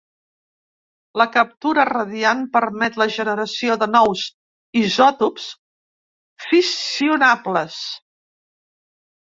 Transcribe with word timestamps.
La 1.21 1.25
captura 1.35 1.83
radiant 1.89 2.41
permet 2.57 2.97
la 3.01 3.07
generació 3.17 3.77
de 3.85 3.89
nous 3.97 4.25
isòtops 4.83 5.47
fissionables. 6.49 7.79